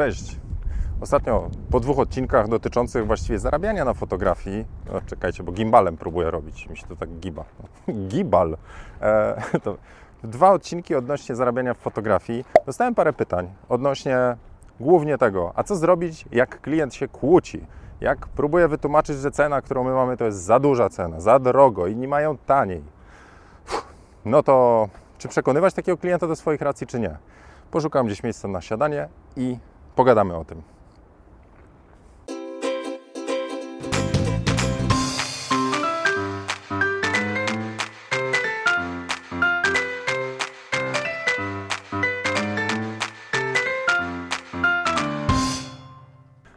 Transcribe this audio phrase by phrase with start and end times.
[0.00, 0.36] Cześć.
[1.00, 6.68] Ostatnio po dwóch odcinkach dotyczących właściwie zarabiania na fotografii, o, czekajcie, bo gimbalem próbuję robić,
[6.68, 7.44] mi się to tak giba.
[8.08, 8.56] Gibal.
[9.02, 9.42] E,
[10.24, 12.44] dwa odcinki odnośnie zarabiania w fotografii.
[12.66, 14.36] Dostałem parę pytań odnośnie
[14.80, 17.66] głównie tego, a co zrobić, jak klient się kłóci.
[18.00, 21.86] Jak próbuję wytłumaczyć, że cena, którą my mamy, to jest za duża cena, za drogo,
[21.86, 22.82] inni mają taniej.
[24.24, 24.88] No to
[25.18, 27.16] czy przekonywać takiego klienta do swoich racji, czy nie?
[27.70, 29.58] Poszukam gdzieś miejsca na siadanie i
[29.96, 30.62] pogadamy o tym.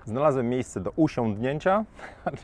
[0.05, 1.85] Znalazłem miejsce do usiądnięcia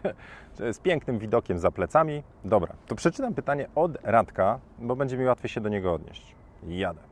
[0.71, 2.23] z pięknym widokiem za plecami.
[2.45, 6.35] Dobra, to przeczytam pytanie od Radka, bo będzie mi łatwiej się do niego odnieść.
[6.67, 7.09] Jadę.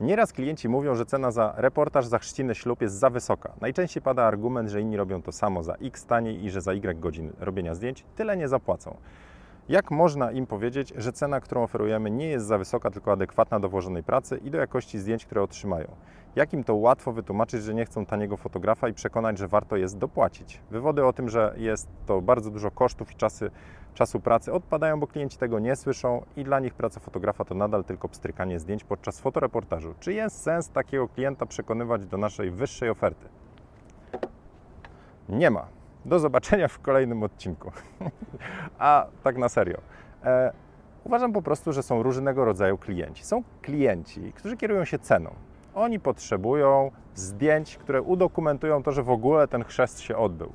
[0.00, 3.52] Nieraz klienci mówią, że cena za reportaż za chrzciny ślub jest za wysoka.
[3.60, 7.00] Najczęściej pada argument, że inni robią to samo za x taniej i że za y
[7.00, 8.96] godzin robienia zdjęć tyle nie zapłacą.
[9.68, 13.68] Jak można im powiedzieć, że cena, którą oferujemy, nie jest za wysoka, tylko adekwatna do
[13.68, 15.86] włożonej pracy i do jakości zdjęć, które otrzymają?
[16.36, 19.98] Jak im to łatwo wytłumaczyć, że nie chcą taniego fotografa i przekonać, że warto jest
[19.98, 20.60] dopłacić?
[20.70, 23.50] Wywody o tym, że jest to bardzo dużo kosztów i czasy,
[23.94, 27.84] czasu pracy odpadają, bo klienci tego nie słyszą i dla nich praca fotografa to nadal
[27.84, 29.94] tylko pstrykanie zdjęć podczas fotoreportażu.
[30.00, 33.28] Czy jest sens takiego klienta przekonywać do naszej wyższej oferty?
[35.28, 35.66] Nie ma.
[36.04, 37.72] Do zobaczenia w kolejnym odcinku.
[38.78, 39.78] A tak na serio.
[40.24, 40.52] E,
[41.04, 43.24] uważam po prostu, że są różnego rodzaju klienci.
[43.24, 45.34] Są klienci, którzy kierują się ceną.
[45.74, 50.52] Oni potrzebują zdjęć, które udokumentują to, że w ogóle ten chrzest się odbył.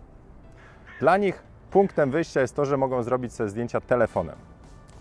[0.99, 1.43] Dla nich
[1.75, 4.35] punktem wyjścia jest to, że mogą zrobić sobie zdjęcia telefonem.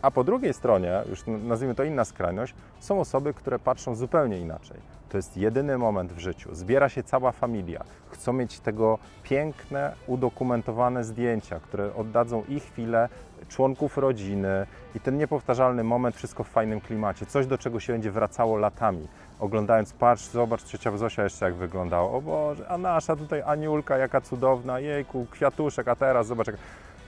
[0.03, 4.77] A po drugiej stronie, już nazwijmy to inna skrajność, są osoby, które patrzą zupełnie inaczej.
[5.15, 6.55] To jest jedyny moment w życiu.
[6.55, 7.85] Zbiera się cała familia.
[8.11, 13.09] Chcą mieć tego piękne, udokumentowane zdjęcia, które oddadzą ich chwilę
[13.49, 17.27] członków rodziny i ten niepowtarzalny moment, wszystko w fajnym klimacie.
[17.27, 19.09] Coś, do czego się będzie wracało latami.
[19.41, 22.11] Oglądając, patrz, zobacz, trzecia Zosia jeszcze jak wyglądała.
[22.11, 26.47] O Boże, a nasza tutaj Aniulka, jaka cudowna, jejku, kwiatuszek, a teraz zobacz.
[26.47, 26.57] Jak...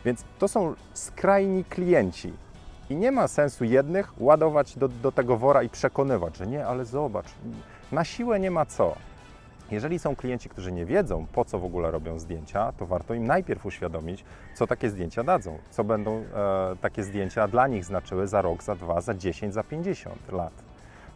[0.05, 2.33] Więc to są skrajni klienci.
[2.91, 6.84] I nie ma sensu jednych ładować do, do tego wora i przekonywać, że nie, ale
[6.84, 7.26] zobacz,
[7.92, 8.97] na siłę nie ma co.
[9.70, 13.26] Jeżeli są klienci, którzy nie wiedzą, po co w ogóle robią zdjęcia, to warto im
[13.26, 14.24] najpierw uświadomić,
[14.54, 16.24] co takie zdjęcia dadzą, co będą e,
[16.80, 20.53] takie zdjęcia dla nich znaczyły za rok, za dwa, za 10, za 50 lat.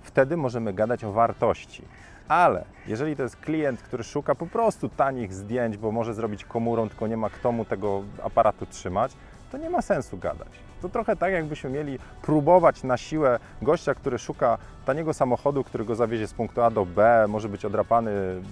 [0.02, 1.84] Wtedy możemy gadać o wartości.
[2.28, 6.88] Ale jeżeli to jest klient, który szuka po prostu tanich zdjęć, bo może zrobić komórą,
[6.88, 9.12] tylko nie ma kto mu tego aparatu trzymać,
[9.50, 10.48] to nie ma sensu gadać.
[10.82, 15.94] To trochę tak, jakbyśmy mieli próbować na siłę gościa, który szuka taniego samochodu, który go
[15.94, 18.10] zawiezie z punktu A do B, może być odrapany,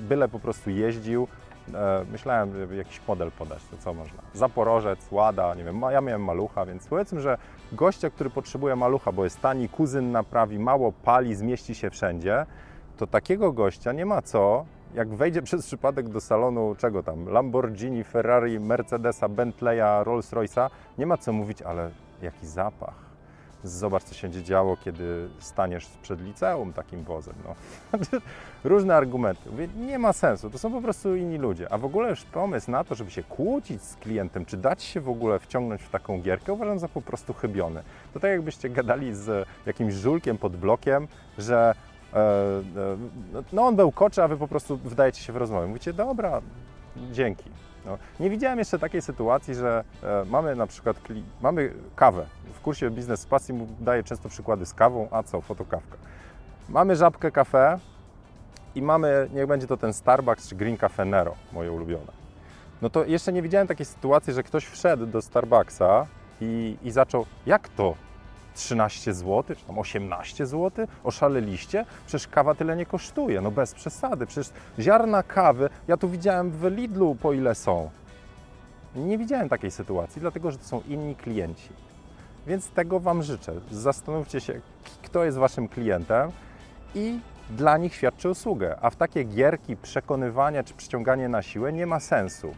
[0.08, 1.28] byle po prostu jeździł.
[1.74, 4.22] E, myślałem, żeby jakiś model podać, to co można.
[4.34, 7.38] Zaporożec, Łada, nie wiem, ja miałem malucha, więc powiedzmy, że
[7.72, 12.46] gościa, który potrzebuje malucha, bo jest tani, kuzyn naprawi, mało pali, zmieści się wszędzie,
[12.96, 18.04] to takiego gościa nie ma co jak wejdzie przez przypadek do salonu czego tam, Lamborghini,
[18.04, 21.90] Ferrari, Mercedesa, Bentleya, Rolls-Royce'a, nie ma co mówić, ale
[22.22, 23.08] jaki zapach.
[23.64, 27.34] Zobacz, co się działo, kiedy staniesz przed liceum takim wozem.
[27.44, 27.54] No.
[28.64, 29.50] Różne argumenty.
[29.50, 31.72] Mówię, nie ma sensu, to są po prostu inni ludzie.
[31.72, 35.00] A w ogóle już pomysł na to, żeby się kłócić z klientem, czy dać się
[35.00, 37.82] w ogóle wciągnąć w taką gierkę, uważam za po prostu chybiony.
[38.14, 41.74] To tak jakbyście gadali z jakimś żulkiem pod blokiem, że
[43.52, 45.66] no on był koczy, a wy po prostu wdajecie się w rozmowę.
[45.66, 46.40] Mówicie, dobra,
[47.12, 47.50] dzięki.
[47.86, 47.98] No.
[48.20, 50.96] Nie widziałem jeszcze takiej sytuacji, że e, mamy na przykład
[51.40, 52.26] mamy kawę.
[52.54, 53.26] W kursie Biznes z
[53.80, 55.96] daję często przykłady z kawą, a co, fotokawka.
[56.68, 57.78] Mamy żabkę kafe
[58.74, 62.12] i mamy, niech będzie to ten Starbucks czy Green Cafe Nero, moje ulubione.
[62.82, 66.06] No to jeszcze nie widziałem takiej sytuacji, że ktoś wszedł do Starbucksa
[66.40, 67.94] i, i zaczął, jak to?
[68.58, 70.86] 13 zł, czy tam 18 zł?
[71.04, 71.84] Oszaleliście?
[72.06, 74.26] Przecież kawa tyle nie kosztuje, no bez przesady.
[74.26, 77.90] Przecież ziarna kawy, ja tu widziałem w Lidlu po ile są.
[78.96, 81.68] Nie widziałem takiej sytuacji, dlatego że to są inni klienci.
[82.46, 83.52] Więc tego Wam życzę.
[83.70, 84.60] Zastanówcie się,
[85.02, 86.30] kto jest Waszym klientem
[86.94, 88.78] i dla nich świadczy usługę.
[88.82, 92.54] A w takie gierki przekonywania czy przyciąganie na siłę nie ma sensu.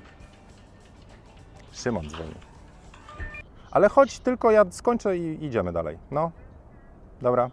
[1.72, 2.49] Szymon dzwoni.
[3.70, 5.98] Ale chodź tylko, ja skończę i idziemy dalej.
[6.10, 6.30] No,
[7.22, 7.50] dobra.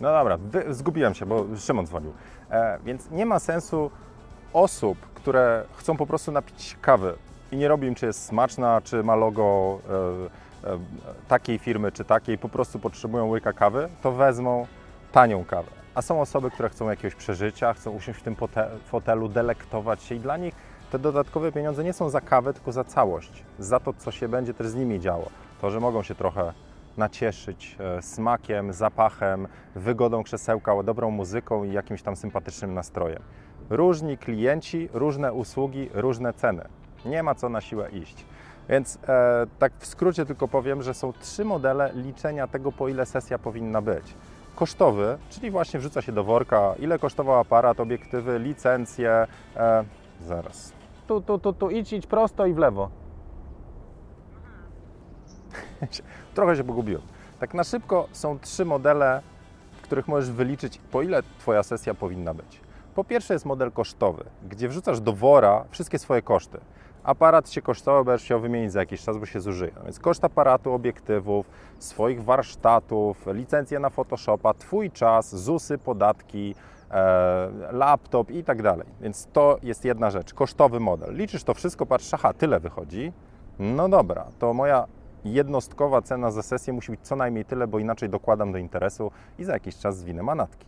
[0.00, 2.12] No dobra, wy, zgubiłem się, bo Szymon dzwonił.
[2.50, 3.90] E, więc nie ma sensu
[4.52, 7.14] osób, które chcą po prostu napić kawy
[7.52, 9.78] i nie robią, czy jest smaczna, czy ma logo
[10.64, 10.78] e, e,
[11.28, 14.66] takiej firmy, czy takiej, po prostu potrzebują łyka kawy, to wezmą
[15.12, 15.70] tanią kawę.
[15.94, 18.36] A są osoby, które chcą jakiegoś przeżycia, chcą usiąść w tym
[18.84, 20.54] fotelu, delektować się i dla nich
[20.90, 24.54] te dodatkowe pieniądze nie są za kawę, tylko za całość, za to, co się będzie
[24.54, 25.28] też z nimi działo.
[25.60, 26.52] To, że mogą się trochę
[26.96, 33.22] nacieszyć e, smakiem, zapachem, wygodą krzesełka, dobrą muzyką i jakimś tam sympatycznym nastrojem.
[33.70, 36.64] Różni klienci, różne usługi, różne ceny.
[37.04, 38.26] Nie ma co na siłę iść.
[38.68, 43.06] Więc e, tak w skrócie tylko powiem, że są trzy modele liczenia tego, po ile
[43.06, 44.14] sesja powinna być.
[44.56, 49.26] Kosztowy, czyli właśnie wrzuca się do worka, ile kosztował aparat, obiektywy, licencje.
[49.56, 49.84] E,
[50.26, 50.77] zaraz.
[51.08, 52.90] Tu, tu, tu, tu, idź, idź prosto i w lewo.
[56.34, 57.02] Trochę się pogubiłem.
[57.40, 59.22] Tak na szybko są trzy modele,
[59.78, 62.60] w których możesz wyliczyć, po ile Twoja sesja powinna być.
[62.94, 66.60] Po pierwsze jest model kosztowy, gdzie wrzucasz do wora wszystkie swoje koszty.
[67.04, 69.72] Aparat się kosztował, będziesz chciał wymienić za jakiś czas, bo się zużyje.
[69.76, 76.54] No Więc koszt aparatu, obiektywów, swoich warsztatów, licencje na Photoshopa, Twój czas, ZUSy, podatki,
[77.72, 78.86] laptop i tak dalej.
[79.00, 81.14] Więc to jest jedna rzecz, kosztowy model.
[81.16, 83.12] Liczysz to wszystko, patrz, aha, tyle wychodzi.
[83.58, 84.86] No dobra, to moja
[85.24, 89.44] jednostkowa cena za sesję musi być co najmniej tyle, bo inaczej dokładam do interesu i
[89.44, 90.66] za jakiś czas zwinę manatki.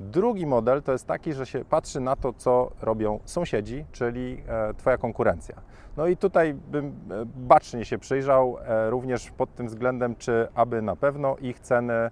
[0.00, 4.74] Drugi model to jest taki, że się patrzy na to, co robią sąsiedzi, czyli e,
[4.74, 5.56] Twoja konkurencja.
[5.96, 6.90] No i tutaj bym e,
[7.36, 12.10] bacznie się przyjrzał, e, również pod tym względem, czy aby na pewno ich ceny e,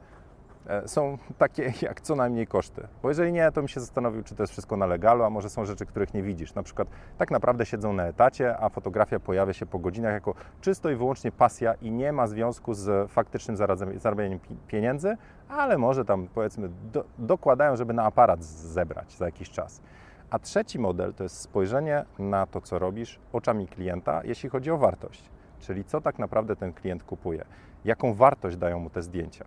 [0.86, 2.86] są takie jak co najmniej koszty.
[3.02, 5.50] Bo jeżeli nie, to bym się zastanowił, czy to jest wszystko na legalu, a może
[5.50, 6.54] są rzeczy, których nie widzisz.
[6.54, 6.88] Na przykład
[7.18, 11.32] tak naprawdę siedzą na etacie, a fotografia pojawia się po godzinach jako czysto i wyłącznie
[11.32, 13.56] pasja i nie ma związku z faktycznym
[13.96, 15.16] zarabianiem pi- pieniędzy,
[15.48, 19.82] ale może tam powiedzmy do, dokładają, żeby na aparat zebrać za jakiś czas.
[20.30, 24.78] A trzeci model to jest spojrzenie na to, co robisz oczami klienta, jeśli chodzi o
[24.78, 25.30] wartość.
[25.60, 27.44] Czyli co tak naprawdę ten klient kupuje,
[27.84, 29.44] jaką wartość dają mu te zdjęcia.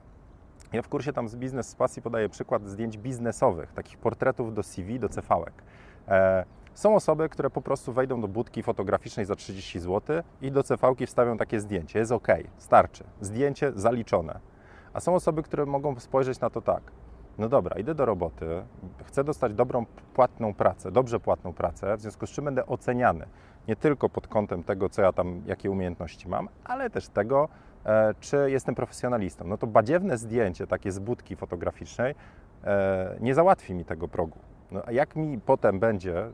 [0.74, 4.64] Ja w kursie tam z Biznes z Pasji podaję przykład zdjęć biznesowych, takich portretów do
[4.64, 5.64] CV, do CV-ek.
[6.08, 10.64] E, są osoby, które po prostu wejdą do budki fotograficznej za 30 zł i do
[10.64, 12.00] CV-ki wstawią takie zdjęcie.
[12.00, 12.28] Jest ok,
[12.58, 13.04] starczy.
[13.22, 14.40] Zdjęcie zaliczone.
[14.94, 16.92] A są osoby, które mogą spojrzeć na to tak.
[17.38, 18.46] No dobra, idę do roboty,
[19.06, 23.28] chcę dostać dobrą, płatną pracę, dobrze płatną pracę, w związku z czym będę oceniany
[23.68, 27.50] nie tylko pod kątem tego, co ja tam, jakie umiejętności mam, ale też tego,
[28.19, 29.48] czy jestem profesjonalistą.
[29.48, 32.16] No to badziewne zdjęcie takie z budki fotograficznej
[32.63, 34.39] e, nie załatwi mi tego progu.
[34.72, 36.30] No, a jak mi potem będzie, e,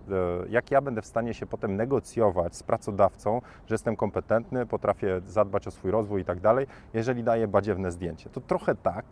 [0.49, 5.67] jak ja będę w stanie się potem negocjować z pracodawcą, że jestem kompetentny, potrafię zadbać
[5.67, 8.29] o swój rozwój i tak dalej, jeżeli daję badziewne zdjęcie.
[8.29, 9.05] To trochę tak,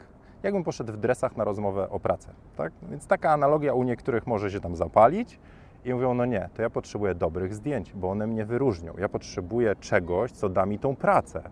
[0.43, 2.29] jakbym poszedł w dresach na rozmowę o pracę.
[2.57, 2.73] Tak?
[2.89, 5.39] Więc taka analogia u niektórych może się tam zapalić
[5.85, 8.93] i mówią, no nie, to ja potrzebuję dobrych zdjęć, bo one mnie wyróżnią.
[8.97, 11.43] Ja potrzebuję czegoś, co da mi tą pracę.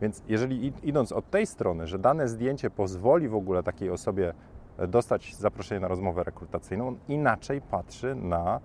[0.00, 4.34] Więc jeżeli id- idąc od tej strony, że dane zdjęcie pozwoli w ogóle takiej osobie
[4.78, 8.60] e, dostać zaproszenie na rozmowę rekrutacyjną, on inaczej patrzy na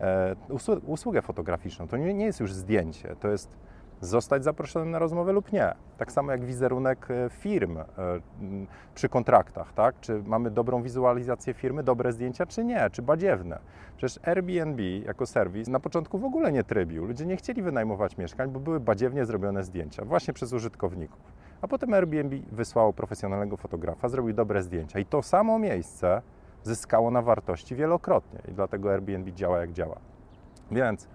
[0.00, 1.88] e, usłu- usługę fotograficzną.
[1.88, 3.56] To nie, nie jest już zdjęcie, to jest
[4.00, 5.74] zostać zaproszonym na rozmowę lub nie.
[5.98, 7.84] Tak samo jak wizerunek e, firm e,
[8.94, 10.00] przy kontraktach, tak?
[10.00, 13.58] Czy mamy dobrą wizualizację firmy, dobre zdjęcia, czy nie, czy badziewne.
[13.96, 17.06] Przecież Airbnb jako serwis na początku w ogóle nie trybił.
[17.06, 21.32] Ludzie nie chcieli wynajmować mieszkań, bo były badziewnie zrobione zdjęcia właśnie przez użytkowników.
[21.62, 26.22] A potem Airbnb wysłało profesjonalnego fotografa, zrobił dobre zdjęcia i to samo miejsce
[26.62, 29.96] zyskało na wartości wielokrotnie i dlatego Airbnb działa jak działa.
[30.70, 31.08] Więc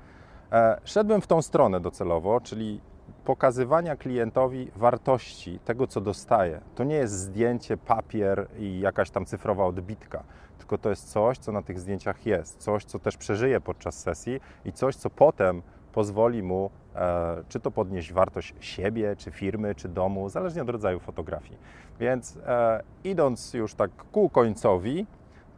[0.83, 2.81] Szedłem w tą stronę docelowo, czyli
[3.25, 6.61] pokazywania klientowi wartości tego, co dostaje.
[6.75, 10.23] To nie jest zdjęcie, papier i jakaś tam cyfrowa odbitka,
[10.57, 14.39] tylko to jest coś, co na tych zdjęciach jest, coś, co też przeżyje podczas sesji
[14.65, 15.61] i coś, co potem
[15.93, 20.99] pozwoli mu e, czy to podnieść wartość siebie, czy firmy, czy domu, zależnie od rodzaju
[20.99, 21.57] fotografii.
[21.99, 25.05] Więc e, idąc już tak ku końcowi,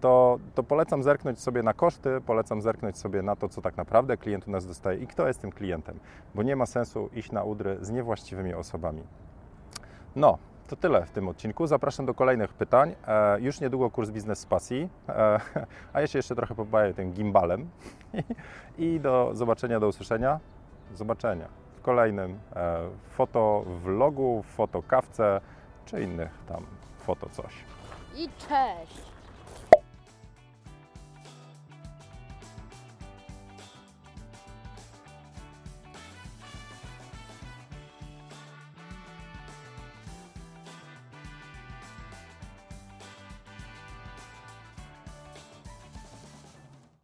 [0.04, 4.18] to, to polecam zerknąć sobie na koszty, polecam zerknąć sobie na to, co tak naprawdę
[4.18, 6.00] klient u nas dostaje i kto jest tym klientem,
[6.36, 9.04] bo nie ma sensu iść na udry z niewłaściwymi osobami.
[10.16, 11.68] No, to tyle w tym odcinku.
[11.68, 12.96] Zapraszam do kolejnych pytań.
[13.08, 15.40] E, już niedługo kurs Biznes z Pasji, e,
[15.94, 17.70] a ja się jeszcze trochę pobawię tym gimbalem
[18.78, 20.40] i do zobaczenia, do usłyszenia.
[20.94, 25.42] Zobaczenia w kolejnym e, fotowlogu, fotokawce
[25.86, 26.66] czy innych tam
[26.98, 27.54] foto coś.
[28.16, 29.13] I cześć!